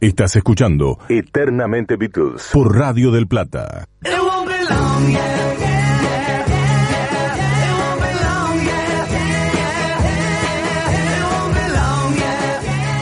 [0.00, 3.88] Estás escuchando Eternamente Beatles por Radio del Plata.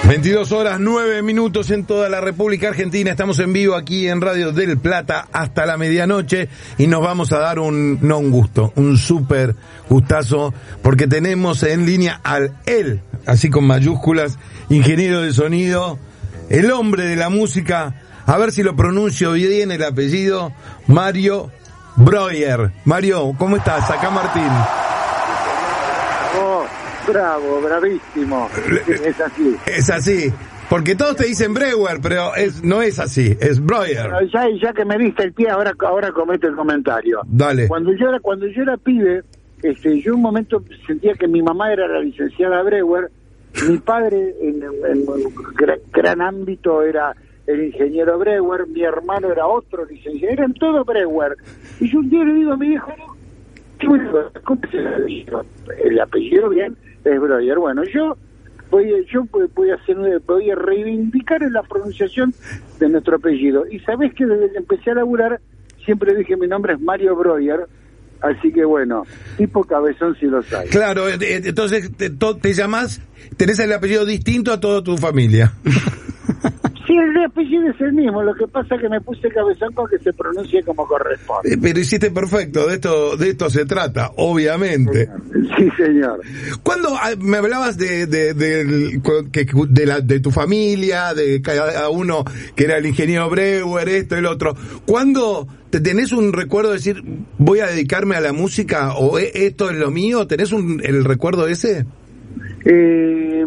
[0.09, 3.11] 22 horas 9 minutos en toda la República Argentina.
[3.11, 7.41] Estamos en vivo aquí en Radio del Plata hasta la medianoche y nos vamos a
[7.41, 9.55] dar un, no un gusto, un súper
[9.91, 14.39] gustazo porque tenemos en línea al él, así con mayúsculas,
[14.71, 15.99] ingeniero de sonido,
[16.49, 17.95] el hombre de la música,
[18.27, 20.53] a ver si lo pronuncio bien el apellido,
[20.87, 21.51] Mario
[21.97, 22.73] Breuer.
[22.85, 23.91] Mario, ¿cómo estás?
[23.91, 24.51] Acá Martín.
[27.07, 28.49] Bravo, bravísimo.
[29.05, 29.57] Es así.
[29.67, 30.33] Es así.
[30.69, 34.11] Porque todos te dicen Brewer, pero es, no es así, es Breuer.
[34.33, 37.21] ya, ya que me diste el pie, ahora, ahora comete el comentario.
[37.27, 37.69] Dale.
[37.69, 39.23] Cuando yo era, cuando yo era pibe,
[39.63, 43.11] este, yo un momento sentía que mi mamá era la licenciada Brewer,
[43.69, 44.61] mi padre en,
[45.93, 47.15] gran, ámbito era
[47.47, 51.37] el ingeniero Brewer, mi hermano era otro licenciado, eran todos Brewer.
[51.81, 52.93] Y yo un día le digo a mi hijo,
[54.45, 55.27] ¿cómo se
[55.85, 56.77] el apellido bien?
[57.11, 57.59] es Breuer.
[57.59, 58.17] Bueno, yo
[58.71, 62.35] voy, yo voy a, hacer, voy a reivindicar la pronunciación
[62.79, 63.65] de nuestro apellido.
[63.71, 65.41] Y sabes que desde que empecé a laburar,
[65.85, 67.67] siempre dije mi nombre es Mario Breuer.
[68.21, 69.05] Así que bueno,
[69.37, 70.71] tipo cabezón si lo sabes.
[70.71, 73.01] Claro, eh, eh, entonces te, te llamas,
[73.37, 75.53] tenés el apellido distinto a toda tu familia.
[76.87, 79.89] Sí, el apellido es el mismo, lo que pasa es que me puse cabezón con
[79.89, 81.55] que se pronuncie como corresponde.
[81.55, 85.09] Eh, pero hiciste perfecto, de esto de esto se trata, obviamente.
[85.57, 86.21] Sí, señor.
[86.63, 92.65] Cuando ah, me hablabas de, de, de, la, de tu familia, de cada uno que
[92.65, 94.55] era el ingeniero Breuer, esto, el otro,
[94.87, 97.03] ¿cuándo te tenés un recuerdo de decir,
[97.39, 100.29] voy a dedicarme a la música o e, esto es lo mío?
[100.29, 101.85] ¿Tenés un, el recuerdo ese?
[102.65, 103.45] Eh,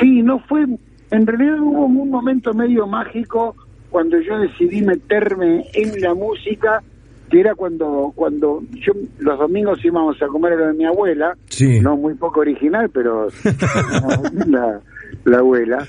[0.00, 0.66] sí, no fue
[1.12, 3.54] en realidad hubo un momento medio mágico
[3.90, 6.82] cuando yo decidí meterme en la música,
[7.30, 11.36] que era cuando cuando yo los domingos íbamos a comer a lo de mi abuela,
[11.82, 13.28] no muy poco original, pero
[14.46, 14.80] la,
[15.24, 15.86] la, abuela,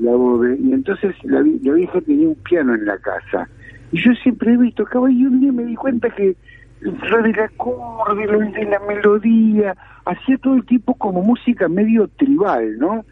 [0.00, 3.48] la bobe, y entonces la, la vieja tenía un piano en la casa.
[3.92, 6.34] Y yo siempre he visto, tocaba y un día me di cuenta que
[6.80, 13.04] el del acorde, de la melodía, hacía todo el tiempo como música medio tribal, ¿no?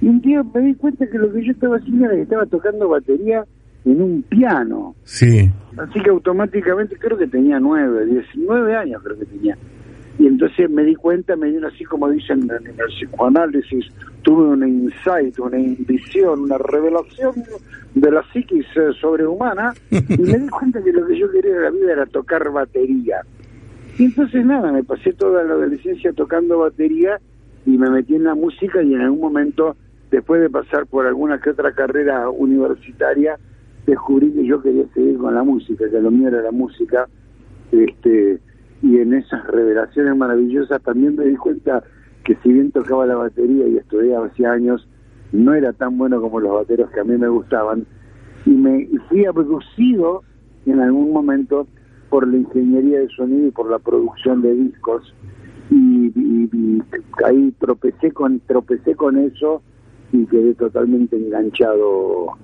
[0.00, 2.46] Y un día me di cuenta que lo que yo estaba haciendo era que estaba
[2.46, 3.44] tocando batería
[3.84, 4.94] en un piano.
[5.04, 5.50] Sí.
[5.76, 9.56] Así que automáticamente creo que tenía nueve, diecinueve años creo que tenía.
[10.18, 13.86] Y entonces me di cuenta, me dio así como dicen en el psicoanálisis,
[14.22, 17.34] tuve un insight, una invisión, una revelación
[17.94, 21.62] de la psiquis eh, sobrehumana y me di cuenta que lo que yo quería en
[21.62, 23.20] la vida era tocar batería.
[23.98, 27.18] Y entonces nada, me pasé toda la adolescencia tocando batería
[27.66, 29.76] y me metí en la música y en algún momento
[30.10, 33.38] después de pasar por alguna que otra carrera universitaria,
[33.86, 37.08] descubrí que yo quería seguir con la música, que lo mío era la música,
[37.72, 38.40] este,
[38.82, 41.82] y en esas revelaciones maravillosas también me di cuenta
[42.24, 44.86] que si bien tocaba la batería y estudiaba hace años,
[45.32, 47.86] no era tan bueno como los bateros que a mí me gustaban,
[48.44, 50.22] y me fui abducido
[50.66, 51.66] en algún momento
[52.10, 55.14] por la ingeniería de sonido y por la producción de discos,
[55.70, 56.82] y, y
[57.24, 59.62] ahí tropecé con, tropecé con eso,
[60.12, 62.36] y quedé totalmente enganchado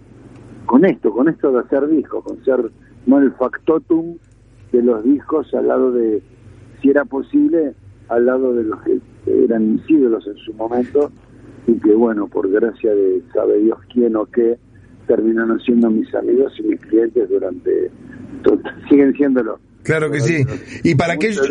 [0.67, 2.71] con esto, con esto de hacer discos, con ser
[3.07, 4.17] no el factotum
[4.73, 6.23] de los discos al lado de,
[6.81, 7.75] si era posible,
[8.09, 11.11] al lado de los que eran mis ídolos en su momento
[11.67, 14.59] y que bueno, por gracia de sabe Dios quién o qué,
[15.07, 17.91] terminaron siendo mis amigos y mis clientes durante,
[18.89, 20.45] siguen siéndolo Claro que sí.
[20.85, 21.49] Y para aquellos,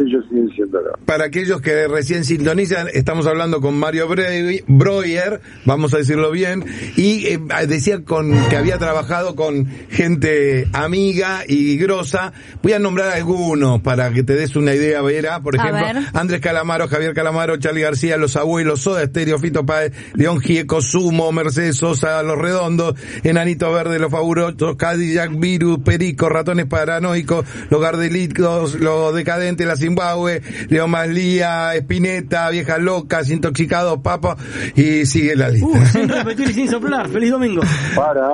[1.06, 6.64] para aquellos que recién sintonizan, estamos hablando con Mario Breuer, vamos a decirlo bien,
[6.96, 12.34] y eh, decía con que había trabajado con gente amiga y grosa.
[12.64, 15.42] Voy a nombrar algunos para que te des una idea, Vera.
[15.42, 20.40] Por ejemplo, Andrés Calamaro, Javier Calamaro, Charlie García, Los Abuelos, Soda Estéreo, Fito Páez, León
[20.40, 27.46] Gieco, Sumo, Mercedes Sosa, Los Redondos, Enanito Verde, Los Fabulosos, Cadillac, Virus, Perico, Ratones Paranoicos,
[27.70, 27.82] Los
[28.28, 34.38] Los, decadentes, la Zimbabue, Leo Malía, Espineta, Viejas Locas, Intoxicados, Papa,
[34.76, 35.68] y sigue la lista.
[35.68, 37.10] Uh, sin repetir y sin soplar.
[37.10, 37.62] Feliz domingo.
[37.96, 38.28] Para,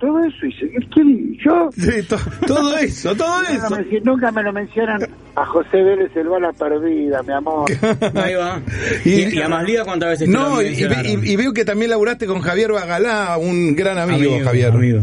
[0.00, 1.70] todo eso, y yo.
[1.72, 2.02] Sí,
[2.46, 3.76] todo eso, todo eso.
[4.04, 5.00] nunca me lo mencionan
[5.34, 7.70] a José Vélez el bala perdida, mi amor.
[8.14, 8.60] Ahí va.
[9.04, 13.76] Y, a Malía cuántas veces No, y, veo que también laburaste con Javier Bagalá, un
[13.76, 14.72] gran amigo, Javier.
[14.72, 15.00] Amigo.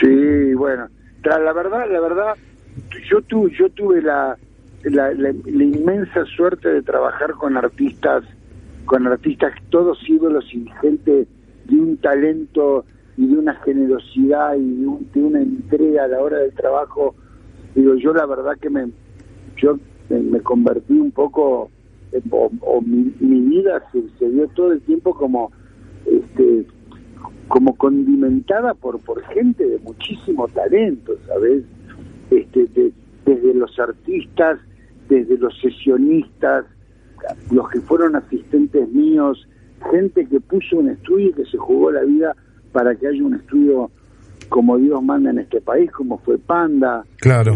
[0.00, 0.88] Sí, bueno.
[1.24, 2.34] La verdad, la verdad,
[3.10, 4.36] yo tuve, yo tuve la,
[4.84, 5.30] la, la,
[5.64, 8.24] inmensa suerte de trabajar con artistas,
[8.84, 11.26] con artistas todos ídolos y gente
[11.66, 12.84] de un talento
[13.16, 14.82] y de una generosidad y
[15.14, 17.14] de, una entrega a la hora del trabajo.
[17.74, 18.90] Digo, yo la verdad que me,
[19.56, 19.78] yo
[20.08, 21.70] me, convertí un poco,
[22.30, 25.52] o, mi, vida se, se dio todo el tiempo como,
[26.06, 26.66] este,
[27.48, 31.64] como condimentada por, por gente de muchísimo talento, ¿sabes?
[32.32, 32.92] Este,
[33.26, 34.58] desde los artistas,
[35.08, 36.64] desde los sesionistas,
[37.50, 39.46] los que fueron asistentes míos,
[39.90, 42.34] gente que puso un estudio y que se jugó la vida
[42.72, 43.90] para que haya un estudio
[44.48, 47.54] como Dios manda en este país, como fue Panda, claro,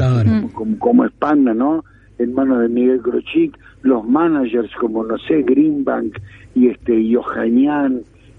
[0.79, 1.85] Como, es Panda, ¿no?
[2.19, 6.19] En manos de Miguel Crochic, los managers como, no sé, Greenbank
[6.55, 7.17] y este y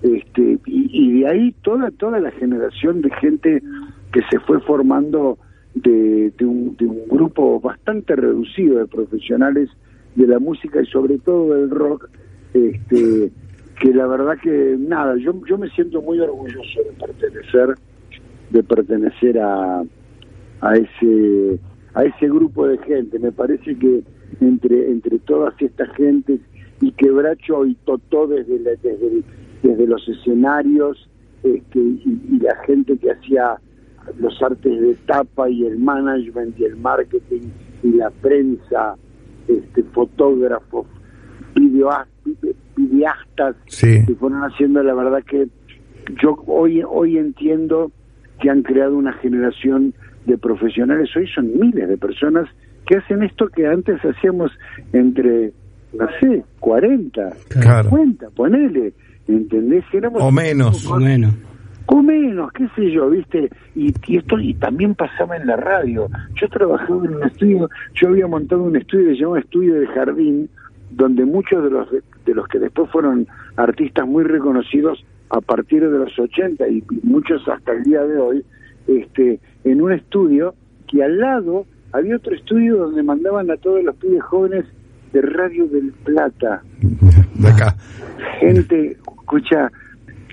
[0.01, 3.63] este, y, de ahí toda, toda la generación de gente
[4.11, 5.37] que se fue formando
[5.81, 9.69] de, un, de un grupo bastante reducido de profesionales
[10.15, 12.09] de la música y sobre todo del rock,
[12.53, 13.31] este,
[13.79, 17.75] que la verdad que nada, yo, yo me siento muy orgulloso de pertenecer,
[18.49, 19.83] de pertenecer a,
[20.61, 21.59] a ese
[21.93, 23.17] a ese grupo de gente.
[23.19, 24.03] Me parece que
[24.39, 26.39] entre entre todas estas gentes
[26.81, 29.23] y Quebracho y Totó desde desde,
[29.63, 31.09] desde los escenarios
[31.43, 33.59] este, y, la gente que hacía
[34.19, 37.49] los artes de tapa y el management y el marketing
[37.83, 38.95] y la prensa,
[39.47, 40.87] este fotógrafos,
[41.55, 42.17] videoastas
[42.77, 45.47] videastas que fueron haciendo, la verdad que
[46.21, 47.91] yo hoy, hoy entiendo
[48.39, 49.93] que han creado una generación
[50.25, 52.47] de profesionales, hoy son miles de personas
[52.85, 54.51] que hacen esto que antes hacíamos
[54.93, 55.51] entre,
[55.93, 58.93] no sé, 40, 50, ponele,
[59.27, 59.83] ¿entendés?
[60.13, 61.33] o menos, o menos.
[61.87, 63.49] O menos, qué sé yo, ¿viste?
[63.75, 66.07] Y, y, esto y también pasaba en la radio.
[66.35, 69.87] Yo trabajaba en un estudio, yo había montado un estudio que se llamaba Estudio de
[69.87, 70.49] Jardín,
[70.91, 75.97] donde muchos de los de los que después fueron artistas muy reconocidos a partir de
[75.97, 78.45] los 80 y muchos hasta el día de hoy,
[78.87, 80.55] este, en un estudio
[80.87, 84.65] que al lado había otro estudio donde mandaban a todos los pibes jóvenes
[85.13, 86.61] de Radio del Plata.
[87.35, 87.75] De acá.
[88.39, 89.71] Gente, escucha,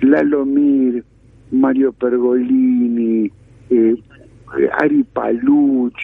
[0.02, 1.04] Lalo Mir,
[1.54, 3.30] Mario Pergolini,
[3.70, 3.96] eh,
[4.78, 5.96] Ari Paluch,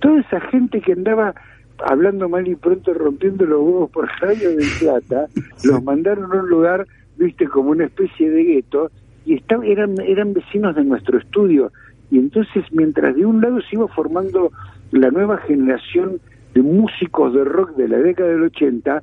[0.00, 1.34] toda esa gente que andaba
[1.78, 5.26] hablando mal y pronto rompiendo los huevos por Radio del Plata,
[5.64, 8.90] los mandaron a un lugar, viste, como una especie de gueto,
[9.24, 11.72] y estaban, eran, eran vecinos de nuestro estudio.
[12.10, 14.50] Y entonces, mientras de un lado se iba formando
[14.92, 16.20] la nueva generación
[16.54, 19.02] de músicos de rock de la década del 80,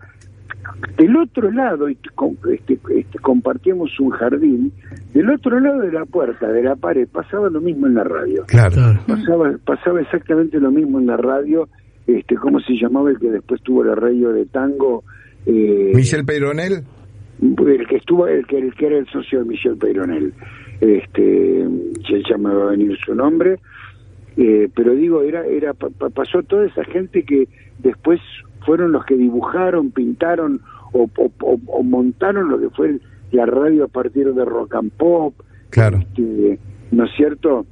[0.98, 1.98] del otro lado, y
[2.54, 4.72] este, este, compartíamos un jardín,
[5.14, 8.46] del otro lado de la puerta, de la pared, pasaba lo mismo en la radio.
[8.48, 9.00] Claro.
[9.08, 11.68] Pasaba, pasaba exactamente lo mismo en la radio
[12.08, 15.04] este cómo se llamaba el que después tuvo el arreglo de tango
[15.46, 16.84] eh, Michel Peyronel
[17.42, 20.34] el que estuvo el que el que era el socio de Michel Peyronel
[20.82, 21.68] este
[22.30, 23.58] ya me va a venir su nombre
[24.38, 27.48] eh, pero digo era era pasó toda esa gente que
[27.80, 28.20] después
[28.66, 30.62] fueron los que dibujaron pintaron
[30.92, 33.00] o, o, montaron lo que fue
[33.32, 35.34] la radio a partir de rock and pop.
[35.70, 35.98] Claro.
[35.98, 36.60] Este,
[36.92, 37.66] no es cierto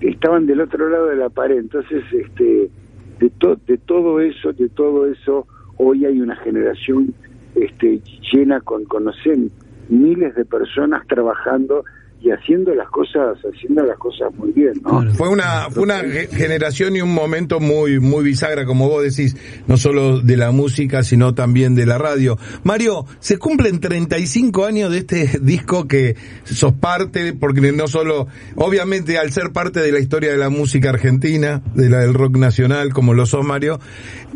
[0.00, 1.58] estaban del otro lado de la pared.
[1.58, 2.70] Entonces este
[3.18, 3.32] de,
[3.66, 5.46] de todo eso, de todo eso,
[5.78, 7.14] hoy hay una generación
[7.54, 8.00] este,
[8.32, 9.50] llena con, conocen
[9.88, 11.84] miles de personas trabajando
[12.20, 15.12] y haciendo las cosas haciendo las cosas muy bien ¿no?
[15.14, 19.76] fue una fue una generación y un momento muy muy bisagra como vos decís no
[19.76, 24.98] solo de la música sino también de la radio Mario se cumplen 35 años de
[24.98, 30.30] este disco que sos parte porque no solo obviamente al ser parte de la historia
[30.30, 33.78] de la música argentina de la del rock nacional como lo sos Mario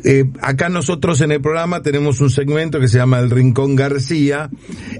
[0.05, 4.51] eh, acá nosotros en el programa tenemos un segmento que se llama el Rincón García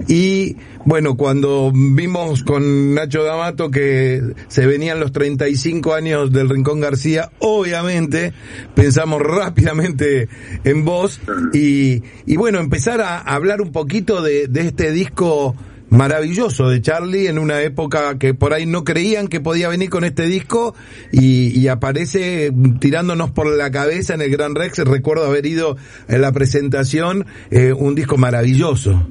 [0.07, 6.79] y bueno cuando vimos con Nacho D'Amato que se venían los 35 años del Rincón
[6.79, 8.33] García, obviamente
[8.75, 10.27] pensamos rápidamente
[10.63, 11.21] en vos
[11.53, 15.55] y, y bueno, empezar a hablar un poquito de, este disco
[15.89, 20.05] maravilloso de Charlie en una época que por ahí no creían que podía venir con
[20.05, 20.73] este disco
[21.11, 24.79] y, y, aparece tirándonos por la cabeza en el Gran Rex.
[24.79, 25.75] Recuerdo haber ido
[26.07, 29.05] en la presentación, eh, un disco maravilloso.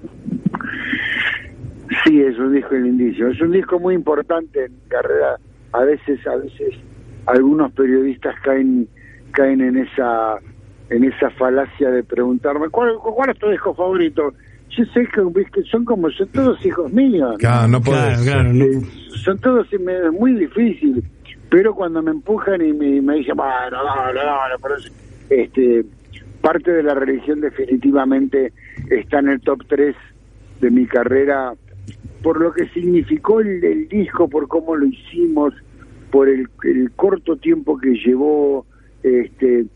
[2.40, 3.28] Un disco lindísimo.
[3.28, 5.36] Es un disco muy importante en carrera.
[5.72, 6.74] A veces, a veces,
[7.26, 8.88] algunos periodistas caen
[9.32, 10.38] caen en esa
[10.88, 14.32] en esa falacia de preguntarme ¿cuál, cuál es tu disco favorito?
[14.70, 17.36] Yo sé que, son como son todos hijos míos.
[17.38, 18.50] Claro, no, claro, claro,
[19.24, 19.80] Son todos es
[20.12, 21.02] muy difícil.
[21.50, 24.76] Pero cuando me empujan y me, me dicen, bueno, no, no, no,
[25.28, 25.84] este,
[26.40, 28.52] parte de la religión definitivamente
[28.88, 29.96] está en el top 3
[30.60, 31.54] de mi carrera
[32.22, 35.54] por lo que significó el, disco, por cómo lo hicimos,
[36.10, 36.48] por el,
[36.96, 38.66] corto tiempo que llevó,
[39.02, 39.66] este,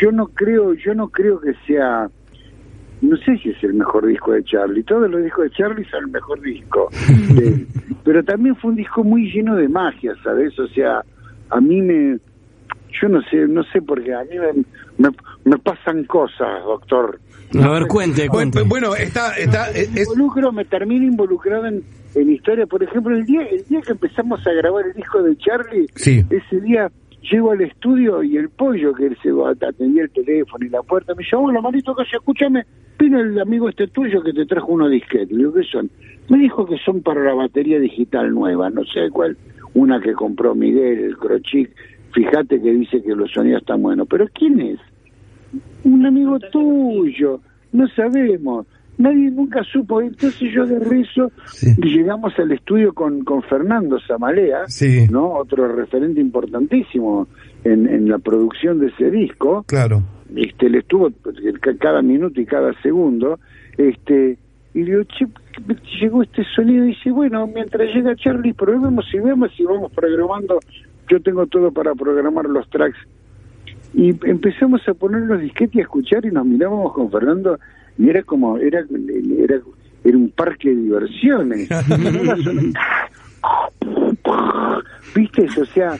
[0.00, 2.10] yo, no creo, yo no creo que sea,
[3.00, 4.82] no sé si es el mejor disco de Charlie.
[4.82, 6.90] Todos los discos de Charlie son el mejor disco,
[8.04, 10.58] pero también fue un disco muy lleno de magia, ¿sabes?
[10.58, 11.02] O sea,
[11.50, 12.18] a mí me,
[13.00, 14.64] yo no sé, no sé porque a mí me,
[14.98, 17.20] me, pasan cosas, doctor.
[17.60, 18.62] A ver, cuente, cuente.
[18.62, 21.84] Bueno, está, está, involucro, me termino involucrado en,
[22.14, 22.66] en historia.
[22.66, 26.60] Por ejemplo, el día, el día que empezamos a grabar el disco de Charlie, ese
[26.60, 26.90] día
[27.30, 29.30] llego al estudio y el pollo que él se
[29.66, 32.64] atendía el teléfono y la puerta me llamó, la manito que se escúchame,
[32.98, 35.36] vino el amigo este tuyo que te trajo unos disquetes.
[35.36, 35.90] Digo, ¿qué son?
[36.28, 39.36] Me dijo que son para la batería digital nueva, no sé cuál,
[39.74, 41.70] una que compró Miguel, el Crochic
[42.16, 44.80] fíjate que dice que los sonidos están buenos, pero ¿quién es?
[45.84, 47.40] Un amigo tuyo,
[47.72, 51.30] no sabemos, nadie nunca supo, entonces yo de rezo
[51.62, 54.62] y llegamos al estudio con, con Fernando Zamalea,
[55.10, 55.34] ¿no?
[55.34, 57.28] otro referente importantísimo
[57.64, 60.02] en, en la producción de ese disco, claro.
[60.34, 61.10] este, le estuvo
[61.78, 63.38] cada minuto y cada segundo,
[63.76, 64.38] este
[64.72, 65.26] y digo, che,
[66.00, 70.60] llegó este sonido y dice, bueno, mientras llega Charlie, probemos y vemos y vamos programando
[71.08, 72.98] yo tengo todo para programar los tracks.
[73.94, 77.58] Y empezamos a poner los disquetes y a escuchar y nos mirábamos con Fernando
[77.98, 78.84] y era como, era,
[79.38, 79.60] era,
[80.04, 81.68] era un parque de diversiones.
[85.14, 85.46] ¿Viste?
[85.60, 85.96] O sea,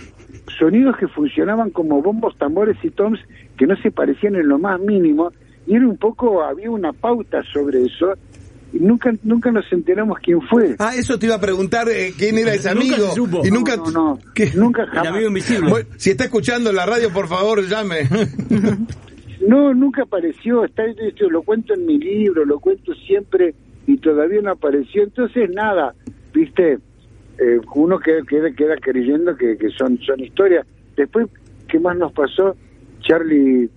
[0.59, 3.21] sonidos que funcionaban como bombos, tambores y toms
[3.57, 5.33] que no se parecían en lo más mínimo
[5.67, 8.15] y era un poco, había una pauta sobre eso
[8.81, 10.77] nunca nunca nos enteramos quién fue.
[10.79, 13.13] Ah, eso te iba a preguntar eh, quién era ese amigo.
[13.45, 14.19] Y nunca, no, no,
[14.55, 15.05] nunca jamás.
[15.05, 15.87] El amigo invisible.
[15.97, 18.09] si está escuchando la radio, por favor, llame.
[19.47, 20.65] no, nunca apareció.
[20.65, 20.85] Está,
[21.31, 23.55] lo cuento en mi libro, lo cuento siempre
[23.87, 25.03] y todavía no apareció.
[25.03, 25.95] Entonces, nada,
[26.33, 26.79] viste,
[27.39, 30.67] eh, uno queda, queda, queda creyendo que, que son, son historias.
[30.97, 31.29] Después,
[31.69, 32.57] ¿qué más nos pasó?
[33.01, 33.71] Charlie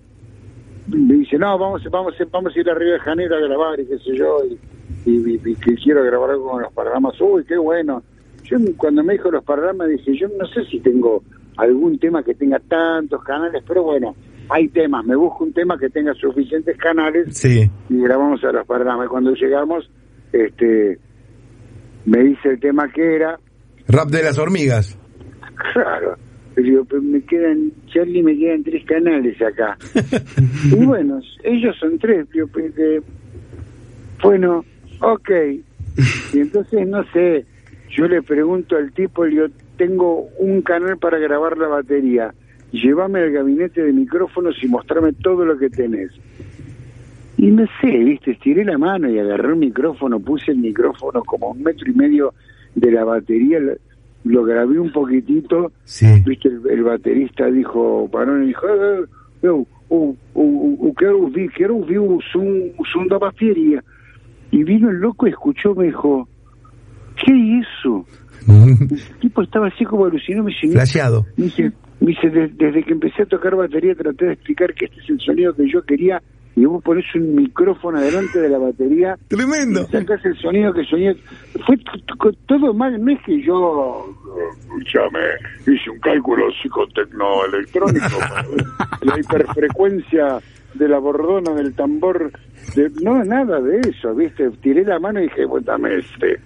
[0.88, 3.86] me dice, no, vamos, vamos, vamos a ir a Río de Janeiro a grabar y
[3.86, 4.38] qué sé yo.
[4.44, 4.58] Y,
[5.04, 7.20] y, que quiero grabar algo con los paragramas.
[7.20, 8.02] Uy, qué bueno.
[8.44, 11.22] Yo cuando me dijo los paragramas dije, yo no sé si tengo
[11.56, 14.14] algún tema que tenga tantos canales, pero bueno,
[14.48, 15.04] hay temas.
[15.04, 17.70] Me busco un tema que tenga suficientes canales sí.
[17.88, 19.08] y grabamos a los paragramas.
[19.08, 19.88] Cuando llegamos,
[20.32, 20.98] este,
[22.04, 23.38] me dice el tema que era.
[23.88, 24.98] Rap de las hormigas.
[25.72, 26.16] Claro.
[26.54, 29.78] Pero me quedan, Charlie me quedan tres canales acá.
[30.64, 32.26] y bueno, ellos son tres.
[32.52, 32.74] Pues,
[34.22, 34.64] bueno,
[35.00, 35.30] Ok.
[36.32, 37.44] Y entonces, no sé,
[37.90, 42.32] yo le pregunto al tipo, yo tengo un canal para grabar la batería,
[42.70, 46.10] llévame al gabinete de micrófonos y mostrame todo lo que tenés.
[47.36, 51.52] Y no sé, viste, estiré la mano y agarré el micrófono, puse el micrófono como
[51.52, 52.34] un metro y medio
[52.74, 53.58] de la batería,
[54.24, 55.72] lo grabé un poquitito,
[56.26, 59.04] viste, el, baterista dijo, parón y dijo, eh,
[59.42, 61.84] eh, eh o, quiero quiero
[63.08, 63.82] da batería.
[64.50, 66.28] Y vino el loco y escuchó, me dijo,
[67.16, 68.04] ¿qué es eso?
[68.48, 70.66] el tipo estaba así como alucinado, me dice,
[71.36, 75.10] me dice, dice desde que empecé a tocar batería traté de explicar que este es
[75.10, 76.22] el sonido que yo quería
[76.56, 79.16] y vos pones un micrófono adelante de la batería.
[79.28, 79.82] Tremendo.
[79.82, 81.14] Y sacás el sonido que soñé.
[81.66, 81.78] Fue
[82.46, 84.14] todo mal, no es que yo,
[85.12, 88.18] me hice un cálculo psicotecnoelectrónico,
[89.02, 90.38] la hiperfrecuencia
[90.74, 92.30] de la bordona del tambor
[93.02, 94.50] no, nada de eso, ¿viste?
[94.62, 96.40] Tiré la mano y dije, bueno, dame este.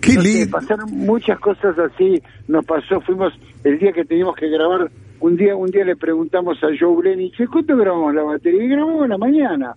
[0.00, 0.50] Qué lindo.
[0.50, 2.22] pasaron muchas cosas así.
[2.46, 3.32] Nos pasó, fuimos
[3.64, 4.90] el día que teníamos que grabar.
[5.20, 8.62] Un día un día le preguntamos a Joe Blenny, ¿cuánto grabamos la batería?
[8.62, 9.74] Y grabamos en la mañana.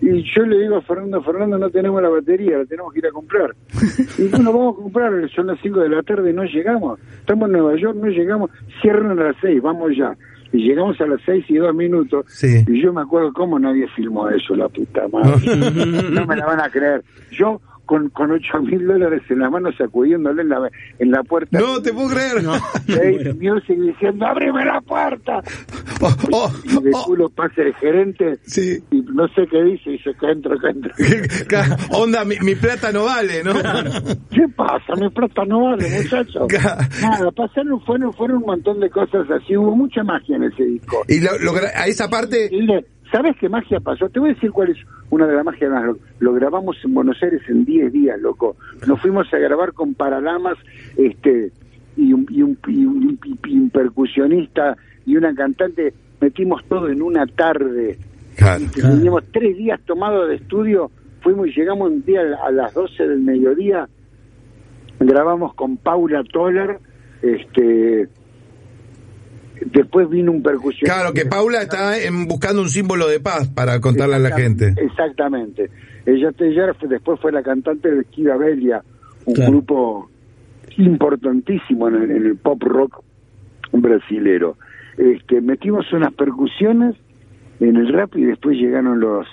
[0.00, 3.06] Y yo le digo a Fernando, Fernando, no tenemos la batería, la tenemos que ir
[3.06, 3.56] a comprar.
[4.18, 7.00] Y bueno, vamos a comprar, son las 5 de la tarde, no llegamos.
[7.18, 10.14] Estamos en Nueva York, no llegamos, cierran a las 6, vamos ya
[10.52, 14.28] y llegamos a las seis y dos minutos y yo me acuerdo cómo nadie filmó
[14.28, 15.56] eso, la puta madre.
[16.10, 17.04] no me la van a creer.
[17.30, 21.58] Yo con, con 8 mil dólares en la mano sacudiéndole en la, en la puerta.
[21.58, 22.42] No, te puedo creer.
[22.42, 22.52] No.
[23.40, 25.40] Music diciendo, ábreme la puerta.
[26.02, 27.04] Oh, oh, y de oh.
[27.06, 28.78] culo pasa el gerente sí.
[28.90, 30.92] y no sé qué dice y dice, acá entro, acá entro.
[31.98, 33.54] Onda, mi, mi, plata no vale, ¿no?
[34.30, 34.92] ¿Qué pasa?
[35.00, 36.46] Mi plata no vale, muchacho.
[37.00, 41.04] Nada, pasaron, fueron, fueron un montón de cosas así, hubo mucha magia en ese disco.
[41.08, 41.30] Y lo,
[41.74, 42.50] a esa parte...
[43.10, 44.08] ¿Sabes qué magia pasó?
[44.08, 44.78] Te voy a decir cuál es
[45.10, 45.96] una de las magias más.
[46.18, 48.56] Lo, grabamos en Buenos Aires en 10 días, loco.
[48.86, 50.58] Nos fuimos a grabar con Paralamas
[50.96, 51.50] este,
[51.96, 55.94] y, un, y, un, y, un, percusionista y una cantante.
[56.20, 57.98] Metimos todo en una tarde.
[58.74, 63.88] Teníamos tres días tomados de estudio fuimos, llegamos un día a las 12 del mediodía,
[64.98, 66.78] grabamos con Paula Toller,
[67.22, 68.08] este
[69.66, 70.90] después vino un percusión.
[70.90, 74.74] Claro, que Paula está en, buscando un símbolo de paz para contarle a la gente.
[74.76, 75.70] Exactamente.
[76.06, 78.82] Ella, ella después fue la cantante de Esquiva Belia,
[79.26, 80.08] un grupo
[80.76, 83.02] importantísimo en el, pop rock
[83.72, 84.56] brasilero.
[84.96, 86.96] Este, metimos unas percusiones
[87.60, 89.26] en el rap y después llegaron los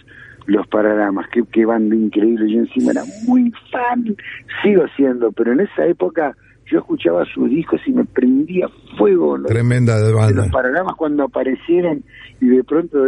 [0.47, 4.15] los paragramas, que, que banda increíble, yo encima era muy fan,
[4.61, 8.67] sigo siendo, pero en esa época yo escuchaba sus discos y me prendía
[8.97, 10.43] fuego Tremenda de banda.
[10.43, 12.03] los paragramas cuando aparecieron
[12.41, 13.05] y de pronto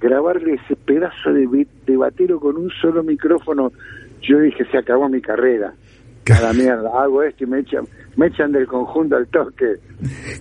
[0.00, 3.72] grabarle ese pedazo de, de batero con un solo micrófono,
[4.22, 5.72] yo dije, se acabó mi carrera.
[6.26, 7.84] Cada mierda, hago esto y me echan,
[8.16, 9.74] me echan del conjunto al toque.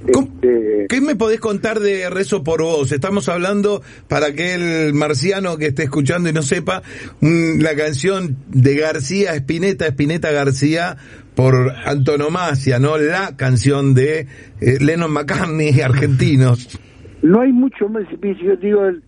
[0.07, 0.87] Este...
[0.89, 2.91] ¿Qué me podés contar de Rezo por Vos?
[2.91, 6.81] Estamos hablando, para que el marciano que esté escuchando y no sepa,
[7.21, 10.97] la canción de García Espineta, Espineta García,
[11.35, 12.97] por antonomasia, ¿no?
[12.97, 14.21] La canción de
[14.61, 16.79] eh, Lennon McCartney, argentinos.
[17.21, 18.05] No hay mucho más,
[18.43, 19.01] yo digo, eh,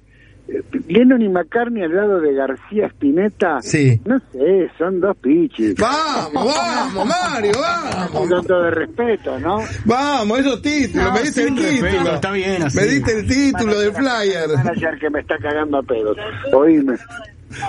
[0.87, 3.99] Lennon y McCartney al lado de García Spinetta, sí.
[4.05, 5.75] no sé, son dos pichis.
[5.75, 8.11] Vamos, vamos, Mario, vamos.
[8.11, 9.59] Con todo de respeto, ¿no?
[9.85, 12.13] Vamos, esos títulos, me diste el título.
[12.15, 12.77] está bien así.
[12.77, 14.49] Me diste el título del flyer.
[14.55, 16.17] manager que me está cagando a pedos.
[16.53, 16.95] Oíme.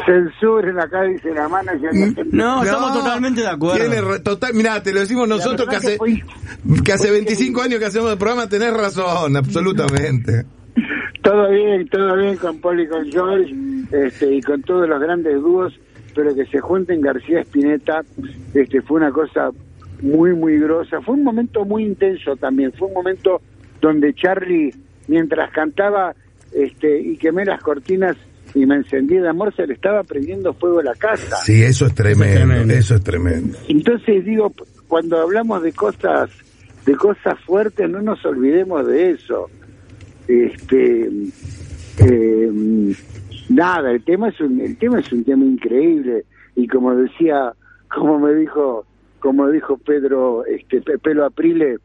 [0.05, 1.91] Censuren acá, dice la manager.
[2.33, 3.91] No, estamos totalmente de acuerdo.
[3.91, 5.99] Tiene total, mirá, te lo decimos nosotros que hace,
[6.85, 10.45] que hace 25 años que hacemos el programa, tenés razón, absolutamente.
[11.23, 13.55] Todo bien, todo bien con Paul y con George
[13.93, 15.79] este, y con todos los grandes dúos,
[16.15, 18.03] pero que se junten García Espineta
[18.55, 19.51] este, fue una cosa
[20.01, 21.01] muy, muy grosa.
[21.01, 23.41] Fue un momento muy intenso también, fue un momento
[23.81, 24.73] donde Charlie,
[25.09, 26.15] mientras cantaba
[26.53, 28.17] este, y quemé las cortinas
[28.55, 31.37] y me encendí de amor, se le estaba prendiendo fuego a la casa.
[31.45, 33.59] Sí, eso es tremendo, eso es tremendo.
[33.69, 34.53] Entonces digo,
[34.87, 36.31] cuando hablamos de cosas,
[36.87, 39.51] de cosas fuertes, no nos olvidemos de eso
[40.29, 41.11] este
[41.99, 42.53] eh,
[43.49, 46.25] nada el tema es un el tema es un tema increíble.
[46.55, 47.53] Y como decía
[47.89, 48.85] como me dijo
[49.21, 51.79] como dijo Pedro este Pelo Aprile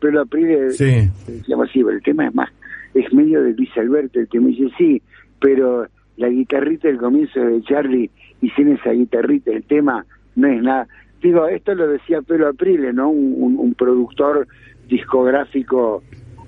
[0.00, 1.08] Pelo Aprile sí.
[1.26, 2.50] decíamos así el tema es más
[2.94, 5.02] es medio de Luis Alberto el me dice sí
[5.40, 5.86] pero
[6.16, 8.10] la guitarrita del comienzo de Charlie
[8.40, 10.04] y sin esa guitarrita el tema
[10.36, 10.88] no es nada
[11.22, 14.48] digo esto lo decía Pelo Aprile no un, un productor
[14.88, 16.02] discográfico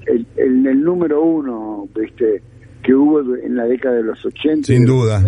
[0.07, 2.43] el, el, número uno este
[2.83, 5.23] que hubo en la década de los 80 sin duda.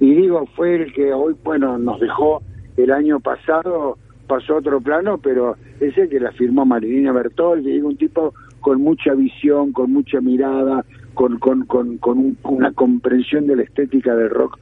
[0.00, 2.42] y digo fue el que hoy bueno nos dejó
[2.76, 7.72] el año pasado pasó a otro plano pero es el que la firmó Marilina Bertoldi
[7.72, 10.84] digo un tipo con mucha visión con mucha mirada
[11.14, 14.58] con con, con, con una comprensión de la estética del rock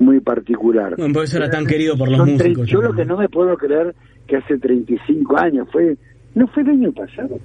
[0.00, 0.96] muy particular.
[0.96, 3.56] Bueno, por eso era tan querido por los músicos yo lo que no me puedo
[3.56, 3.94] creer
[4.26, 5.96] que hace 35 años fue
[6.34, 7.38] no fue el año pasado.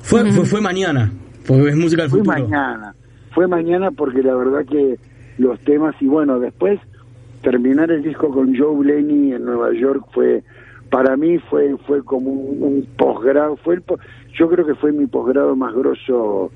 [0.00, 1.12] Fue, fue, mañana,
[1.46, 2.94] porque es música del fue mañana,
[3.32, 4.98] fue mañana porque la verdad que
[5.38, 6.80] los temas, y bueno, después
[7.42, 10.42] terminar el disco con Joe Lenny en Nueva York fue,
[10.90, 13.82] para mí fue fue como un, posgrado, fue el,
[14.38, 16.50] yo creo que fue mi posgrado más grosso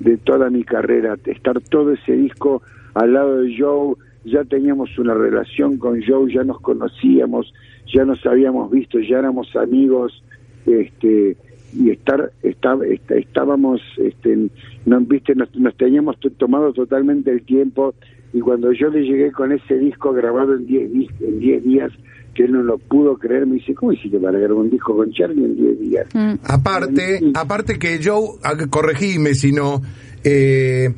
[0.00, 2.62] de toda mi carrera, estar todo ese disco
[2.94, 7.52] al lado de Joe, ya teníamos una relación con Joe, ya nos conocíamos,
[7.92, 10.22] ya nos habíamos visto, ya éramos amigos,
[10.66, 11.36] este
[11.72, 14.48] y estar estábamos este
[14.86, 17.94] no viste nos, teníamos tomado totalmente el tiempo
[18.32, 21.92] y cuando yo le llegué con ese disco grabado en 10 en diez días
[22.34, 25.10] que él no lo pudo creer, me dice, ¿cómo hiciste para grabar un disco con
[25.12, 26.06] Charlie en 10 días?
[26.14, 26.34] Mm.
[26.42, 29.80] Aparte, aparte que Joe, corregime si no,
[30.24, 30.92] eh,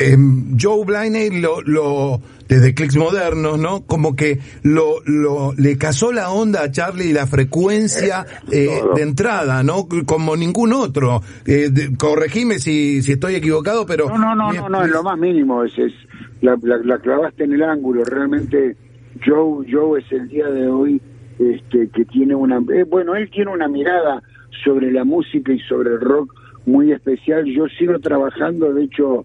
[0.00, 3.82] em, Joe Bliney lo, lo, desde Clicks Modernos, ¿no?
[3.86, 9.02] Como que lo, lo, le casó la onda a Charlie y la frecuencia eh, de
[9.02, 9.86] entrada, ¿no?
[10.06, 11.20] Como ningún otro.
[11.44, 14.08] Eh, corregime si, si estoy equivocado, pero...
[14.08, 15.92] No, no, no, no, no, es lo más mínimo, es, es
[16.40, 18.76] la, la, clavaste en el ángulo, realmente
[19.24, 21.00] Joe, Joe es el día de hoy
[21.38, 22.58] este, que tiene una...
[22.72, 24.22] Eh, bueno, él tiene una mirada
[24.64, 26.32] sobre la música y sobre el rock
[26.66, 27.44] muy especial.
[27.46, 29.24] Yo sigo trabajando, de hecho,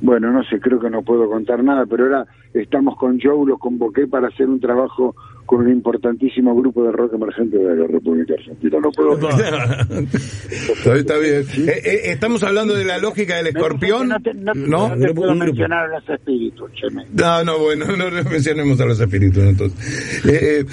[0.00, 3.58] bueno, no sé, creo que no puedo contar nada, pero ahora estamos con Joe, lo
[3.58, 5.14] convoqué para hacer un trabajo
[5.50, 8.78] con un importantísimo grupo de rock emergente de la República Argentina.
[8.80, 9.18] No puedo.
[10.94, 11.44] está, bien.
[11.68, 14.10] Eh, eh, estamos hablando de la lógica del escorpión.
[14.10, 16.70] No, no, no, puedo mencionar a los espíritus,
[17.14, 20.24] No, no, bueno, no mencionemos a los espíritus entonces.
[20.24, 20.64] Eh,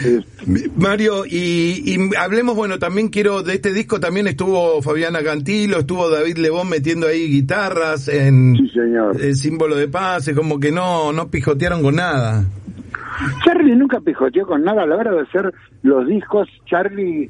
[0.76, 6.08] Mario, y, y, hablemos, bueno, también quiero, de este disco también estuvo Fabiana Cantilo, estuvo
[6.08, 9.20] David Lebón metiendo ahí guitarras en sí, señor.
[9.20, 12.46] el símbolo de paz, como que no, no pijotearon con nada.
[13.44, 15.54] Charlie nunca pijoteó con nada a la hora de hacer
[15.84, 16.48] los discos.
[16.66, 17.30] Charlie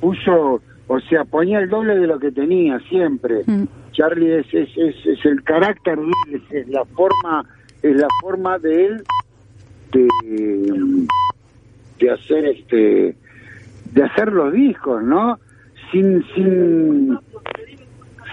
[0.00, 3.42] puso, o sea, ponía el doble de lo que tenía siempre.
[3.46, 3.64] Mm.
[3.92, 5.98] Charlie es, es, es, el carácter
[6.50, 7.44] es, la forma,
[7.82, 9.04] es la forma de él
[9.92, 11.06] de,
[11.98, 13.16] de hacer este,
[13.92, 15.38] de hacer los discos, ¿no?
[15.90, 17.18] Sin, sin,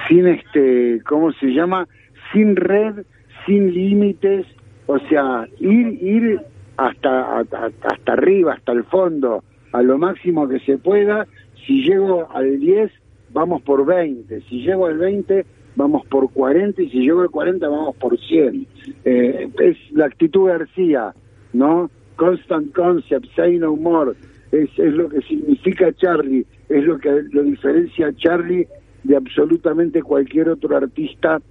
[0.08, 1.88] sin este, ¿cómo se llama?
[2.34, 3.06] Sin red,
[3.46, 4.46] sin límites,
[4.88, 6.42] o sea, ir, ir
[6.78, 11.28] hasta, hasta, hasta arriba, hasta el fondo, a lo máximo que se pueda.
[11.66, 12.92] Si llego al 10,
[13.32, 14.42] vamos por 20.
[14.42, 16.82] Si llego al 20, vamos por 40.
[16.82, 18.68] Y si llego al 40, vamos por 100.
[19.06, 21.14] Eh, es la actitud García,
[21.54, 21.90] ¿no?
[22.16, 24.14] Constant concept, say no more.
[24.52, 28.68] Es, es lo que significa Charlie, es lo que lo diferencia a Charlie
[29.04, 31.42] de absolutamente cualquier otro artista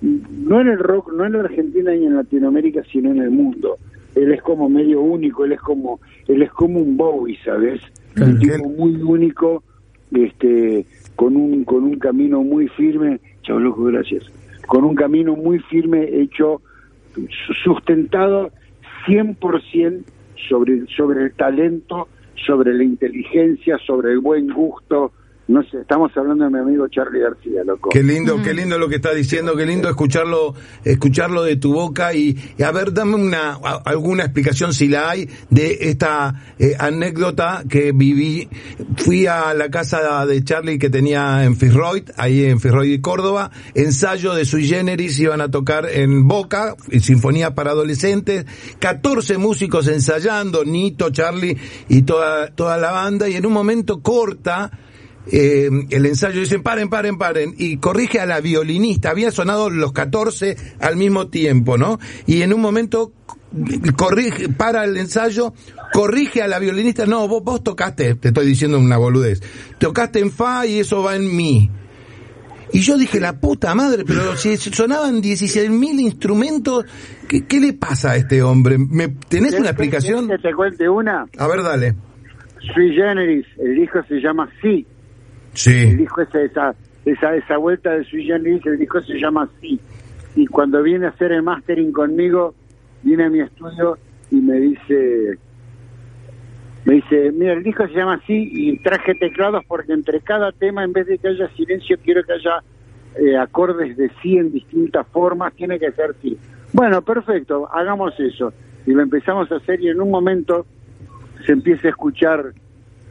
[0.00, 3.78] no en el rock, no en la Argentina ni en Latinoamérica, sino en el mundo.
[4.14, 7.80] Él es como medio único, él es como, él es como un Bowie, ¿sabes?
[8.16, 9.62] Un tipo muy único,
[10.12, 10.84] este,
[11.16, 14.24] con un, con un camino muy firme, chao loco, gracias,
[14.66, 16.60] con un camino muy firme hecho,
[17.62, 18.50] sustentado
[19.06, 20.02] 100%
[20.48, 22.08] sobre, sobre el talento,
[22.46, 25.12] sobre la inteligencia, sobre el buen gusto,
[25.50, 27.90] no sé, estamos hablando de mi amigo Charlie García, loco.
[27.90, 32.14] Qué lindo, qué lindo lo que está diciendo, qué lindo escucharlo, escucharlo de tu boca
[32.14, 37.90] y, a ver, dame una alguna explicación si la hay de esta eh, anécdota que
[37.92, 38.48] viví.
[38.96, 43.50] Fui a la casa de Charlie que tenía en Fitzroy, ahí en Fitzroy y Córdoba,
[43.74, 48.46] ensayo de sui generis iban a tocar en Boca, sinfonía para adolescentes,
[48.78, 51.58] 14 músicos ensayando, Nito, Charlie
[51.88, 54.70] y toda toda la banda y en un momento corta
[55.26, 59.92] eh, el ensayo, dicen paren, paren, paren, y corrige a la violinista, había sonado los
[59.92, 61.98] 14 al mismo tiempo, ¿no?
[62.26, 63.12] Y en un momento
[63.96, 65.52] corrige, para el ensayo,
[65.92, 69.42] corrige a la violinista, no, vos, vos tocaste, te estoy diciendo una boludez,
[69.78, 71.70] tocaste en fa y eso va en mi.
[72.72, 76.84] Y yo dije, la puta madre, pero si sonaban 16.000 instrumentos,
[77.28, 78.78] ¿qué, ¿qué, le pasa a este hombre?
[78.78, 80.28] ¿Me, ¿Tenés una explicación?
[80.28, 81.26] que te cuente una?
[81.36, 81.96] A ver, dale.
[82.72, 84.86] Sui Generis, el hijo se llama Sí.
[85.54, 85.88] Sí.
[85.88, 89.80] El disco esa, esa, esa, esa vuelta de Sui Generis, el disco se llama así.
[90.36, 92.54] Y cuando viene a hacer el mastering conmigo,
[93.02, 93.98] viene a mi estudio
[94.30, 95.38] y me dice,
[96.84, 100.84] me dice, mira, el disco se llama así y traje teclados porque entre cada tema,
[100.84, 102.62] en vez de que haya silencio, quiero que haya
[103.16, 106.38] eh, acordes de sí en distintas formas, tiene que ser sí.
[106.72, 108.52] Bueno, perfecto, hagamos eso.
[108.86, 110.64] Y lo empezamos a hacer y en un momento
[111.44, 112.52] se empieza a escuchar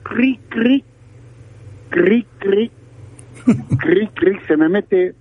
[0.04, 0.86] cric, cric,
[1.89, 2.71] cric, cric,
[3.80, 5.15] cric, cric, se me mete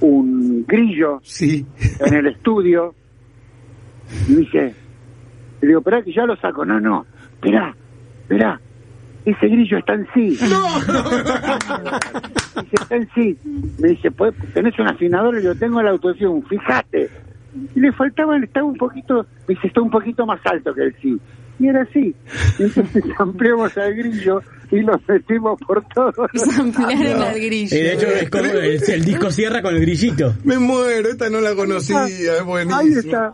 [0.00, 1.64] un grillo sí.
[2.00, 2.94] en el estudio.
[4.28, 4.74] Y dice,
[5.60, 6.64] le digo, espera que ya lo saco.
[6.64, 7.74] No, no, espera,
[8.22, 8.60] espera.
[9.24, 10.36] Ese grillo está en sí.
[10.50, 10.66] No.
[12.62, 13.38] dice, está en sí.
[13.78, 17.08] Me dice, pues, tenés un afinador y yo tengo la autorización, fíjate.
[17.74, 20.96] Y le faltaba, estaba un poquito, me dice, está un poquito más alto que el
[21.00, 21.20] sí.
[21.62, 22.14] Y era así.
[22.58, 26.28] Entonces ampliamos al grillo y lo metimos por todos.
[26.58, 27.76] Ampliaron al grillo.
[27.76, 30.34] De hecho, es como el, disco cierra con el grillito.
[30.42, 32.80] Me muero, esta no la conocía, es buenísimo.
[32.80, 33.32] Ahí está,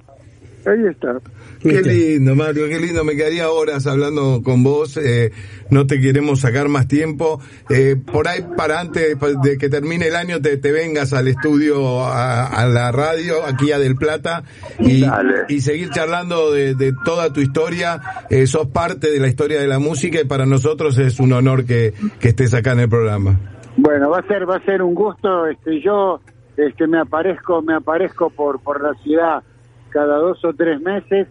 [0.67, 1.21] ahí está.
[1.61, 3.05] Qué lindo, Mario, qué lindo.
[3.05, 4.97] Me quedaría horas hablando con vos.
[4.97, 5.33] Eh,
[5.71, 7.41] no te queremos sacar más tiempo.
[7.69, 12.05] Eh, por ahí, para antes de que termine el año, te, te vengas al estudio,
[12.05, 14.45] a, la radio, aquí a Del Plata,
[14.79, 15.05] y,
[15.49, 18.01] y seguir charlando de, de, toda tu historia.
[18.31, 21.65] Eh, sos parte de la historia de la música y para nosotros es un honor
[21.65, 23.39] que, que estés acá en el programa.
[23.77, 25.47] Bueno, va a ser, va a ser un gusto.
[25.47, 26.21] Este, yo,
[26.57, 29.43] este, me aparezco, me aparezco por, por la ciudad
[29.91, 31.27] cada dos o tres meses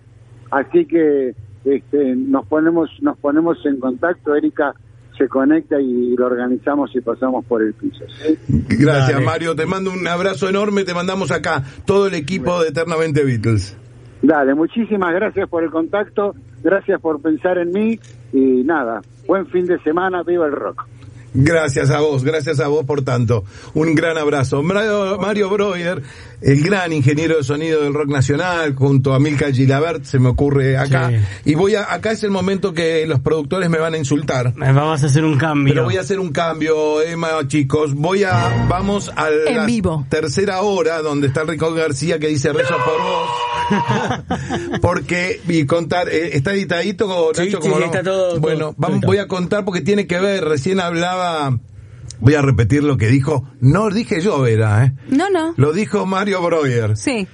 [0.52, 4.74] Así que este, nos ponemos nos ponemos en contacto, Erika
[5.18, 8.06] se conecta y lo organizamos y pasamos por el piso.
[8.48, 13.24] Gracias Mario, te mando un abrazo enorme, te mandamos acá todo el equipo de Eternamente
[13.24, 13.76] Beatles.
[14.22, 18.00] Dale, muchísimas gracias por el contacto, gracias por pensar en mí
[18.34, 20.86] y nada, buen fin de semana, viva el rock.
[21.34, 23.44] Gracias a vos, gracias a vos por tanto.
[23.74, 24.64] Un gran abrazo.
[24.64, 26.02] Mario, Mario Breuer,
[26.42, 30.78] el gran ingeniero de sonido del rock nacional, junto a Milka Gilabert, se me ocurre
[30.78, 31.12] acá.
[31.46, 34.54] Y voy a, acá es el momento que los productores me van a insultar.
[34.56, 35.74] Vamos a hacer un cambio.
[35.74, 37.94] Pero voy a hacer un cambio, Emma, chicos.
[37.94, 39.68] Voy a, vamos a la
[40.10, 43.30] tercera hora, donde está Rico García que dice rezo por vos.
[44.82, 49.66] porque, y contar, eh, está editadito, Nacho, como está todo, Bueno, vamos, voy a contar
[49.66, 51.58] porque tiene que ver, recién hablaba
[52.20, 53.48] Voy a repetir lo que dijo.
[53.60, 54.94] No dije yo, era, ¿eh?
[55.10, 55.54] No, no.
[55.56, 56.98] Lo dijo Mario Breuer.
[56.98, 57.28] Sí.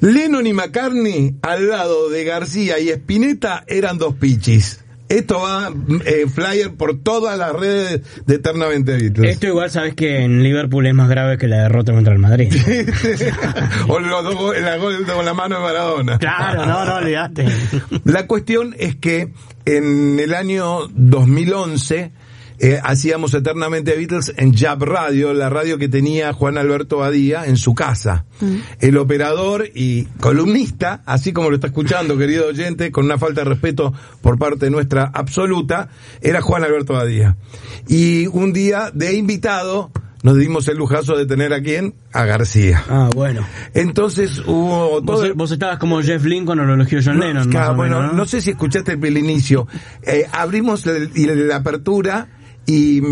[0.00, 4.84] Lennon y McCartney al lado de García y Spinetta eran dos pichis.
[5.10, 5.72] Esto va
[6.06, 9.32] eh, flyer por todas las redes de Eternamente Beatles.
[9.32, 12.52] Esto igual sabes que en Liverpool es más grave que la derrota contra el Madrid.
[13.88, 16.18] o la gol con la mano de Maradona.
[16.18, 17.44] Claro, no, no olvidaste.
[18.04, 19.32] La cuestión es que
[19.64, 22.12] en el año 2011
[22.62, 27.56] eh, hacíamos eternamente Beatles en Jab Radio, la radio que tenía Juan Alberto Badía en
[27.56, 28.26] su casa.
[28.40, 28.56] Mm.
[28.80, 33.48] El operador y columnista, así como lo está escuchando, querido oyente, con una falta de
[33.48, 35.88] respeto por parte nuestra absoluta,
[36.20, 37.38] era Juan Alberto Badía.
[37.88, 39.90] Y un día de invitado,
[40.22, 41.94] nos dimos el lujazo de tener a quién?
[42.12, 42.84] A García.
[42.90, 43.46] Ah, bueno.
[43.72, 45.34] Entonces hubo todo...
[45.34, 47.50] ¿Vos, estabas como Jeff Lynn cuando lo elogió John Lennon.
[47.74, 48.26] bueno, ¿no?
[48.26, 49.66] sé si escuchaste el, inicio.
[50.02, 52.28] Eh, abrimos la apertura
[52.66, 53.02] y,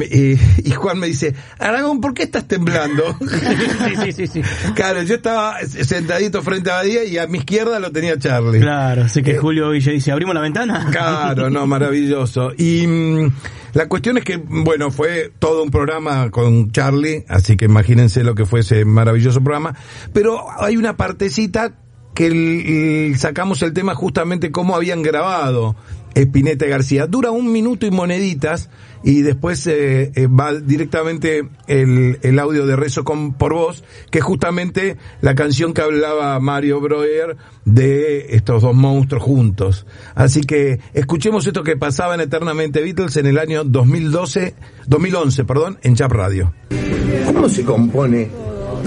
[0.65, 3.17] y, Juan me dice, Aragón, ¿por qué estás temblando?
[4.05, 4.43] sí, sí, sí,
[4.75, 8.61] Claro, yo estaba sentadito frente a Badía y a mi izquierda lo tenía Charlie.
[8.61, 10.89] Claro, así que eh, Julio Villa dice, ¿abrimos la ventana?
[10.93, 12.53] Claro, no, maravilloso.
[12.57, 13.33] Y mm,
[13.75, 18.35] la cuestión es que, bueno, fue todo un programa con Charlie, así que imagínense lo
[18.37, 19.75] que fue ese maravilloso programa,
[20.13, 21.73] pero hay una partecita
[22.15, 25.77] que sacamos el tema justamente cómo habían grabado
[26.19, 27.07] Espineta y García.
[27.07, 28.69] Dura un minuto y moneditas
[29.05, 34.19] y después eh, eh, va directamente el, el, audio de Rezo con, por voz, que
[34.19, 39.87] es justamente la canción que hablaba Mario Breuer de estos dos monstruos juntos.
[40.17, 44.55] Así que escuchemos esto que pasaba en Eternamente Beatles en el año 2012,
[44.87, 46.53] 2011, perdón, en Chap Radio.
[47.27, 48.29] ¿Cómo se compone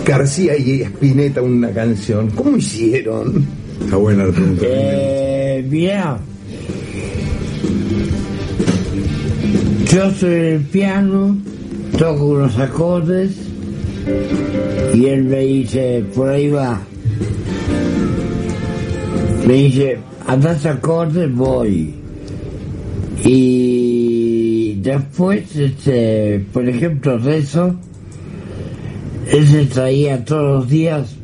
[0.06, 2.30] García y Espineta una canción?
[2.32, 3.46] ¿Cómo hicieron?
[3.80, 4.66] Está buena la pregunta.
[4.68, 6.31] Eh, bien
[9.92, 11.38] Yo soy el piano,
[11.98, 13.32] toco unos acordes
[14.94, 16.82] y él me dice, por ahí va.
[19.46, 21.96] Me dice, a dos acordes voy.
[23.26, 27.76] Y después, este, por ejemplo, eso,
[29.30, 31.18] él se traía todos los días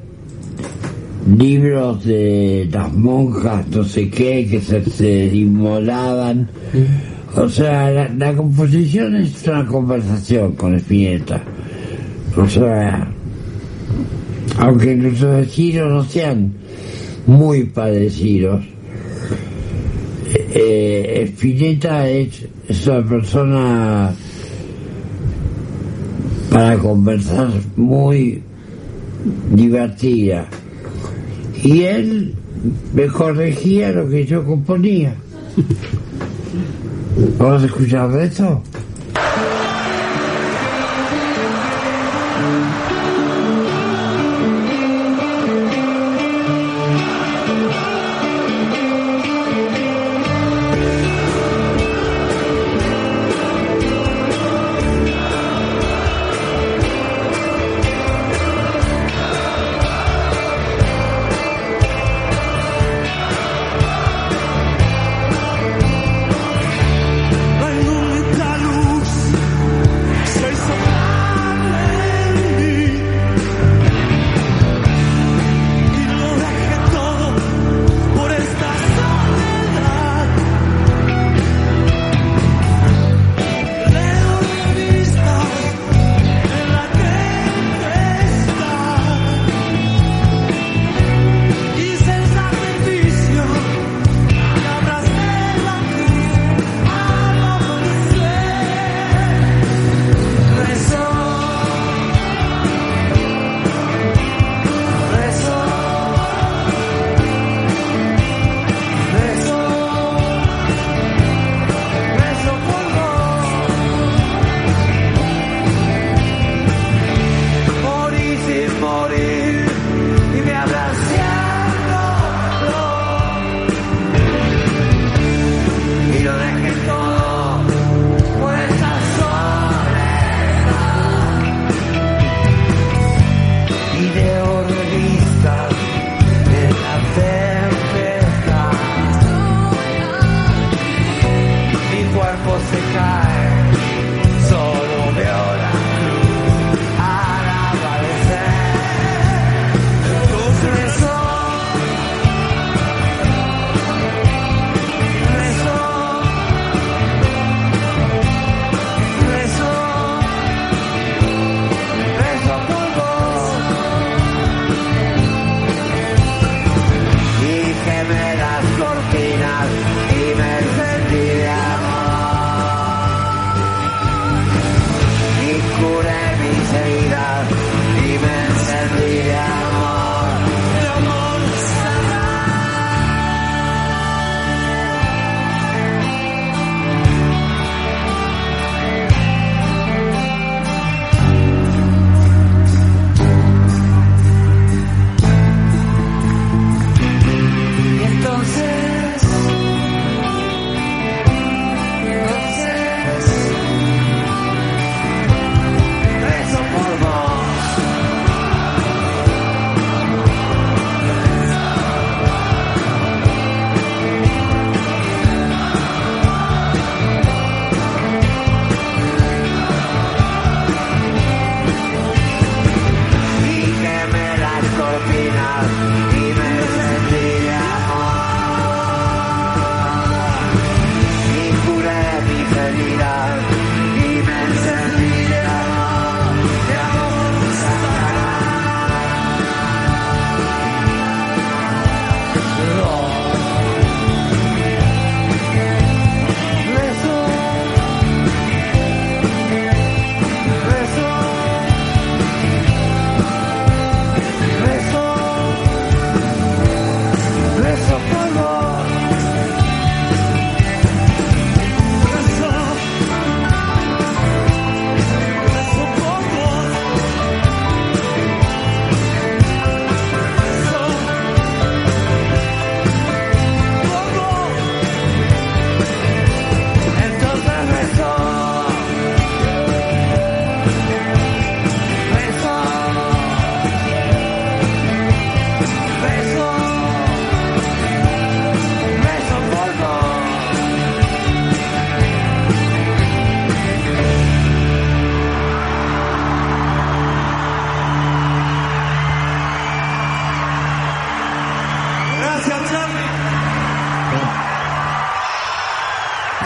[1.36, 6.50] libros de las monjas, no sé qué, que se, se inmolaban.
[7.36, 11.42] O sea, la, composición es una conversación con Spinetta.
[12.36, 13.12] O sea,
[14.60, 16.54] aunque nuestros estilos no sean
[17.26, 18.64] muy parecidos,
[20.54, 24.14] eh, Spinetta es, es una persona
[26.50, 28.42] para conversar muy
[29.52, 30.48] divertida.
[31.64, 32.34] Y él
[32.94, 35.16] me corregía lo que yo componía.
[37.40, 38.62] ¿Vamos a escuchar de esto?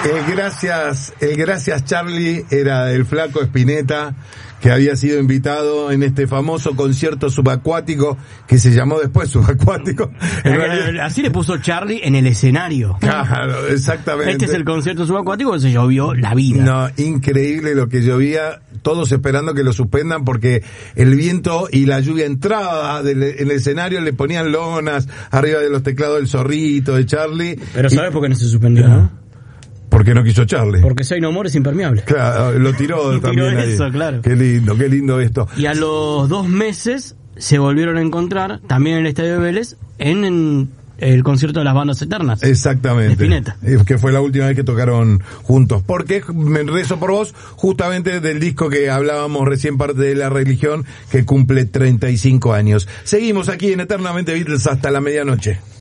[0.04, 4.16] El gracias, el gracias Charlie era el flaco Espineta
[4.62, 10.12] que había sido invitado en este famoso concierto subacuático que se llamó después subacuático.
[11.02, 12.96] Así le puso Charlie en el escenario.
[13.00, 14.34] Claro, exactamente.
[14.34, 16.64] Este es el concierto subacuático que se llovió la vida.
[16.64, 20.64] No, increíble lo que llovía, todos esperando que lo suspendan porque
[20.96, 25.82] el viento y la lluvia entraba en el escenario, le ponían lonas arriba de los
[25.82, 27.60] teclados del zorrito de Charlie.
[27.74, 29.21] Pero ¿sabes por qué no se suspendió, no?
[29.92, 30.82] Porque no quiso Charlie.
[30.82, 32.04] Porque Soy No More es impermeable.
[32.04, 33.60] Claro, lo tiró también.
[33.60, 34.22] Eso, claro.
[34.22, 35.48] Qué lindo, qué lindo esto.
[35.58, 39.76] Y a los dos meses se volvieron a encontrar, también en el Estadio de Vélez,
[39.98, 42.42] en, el concierto de las bandas eternas.
[42.44, 43.28] Exactamente.
[43.86, 45.84] Que fue la última vez que tocaron juntos.
[45.86, 50.86] Porque me rezo por vos, justamente del disco que hablábamos recién, parte de la religión,
[51.10, 52.88] que cumple 35 años.
[53.04, 55.60] Seguimos aquí en Eternamente Beatles hasta la medianoche.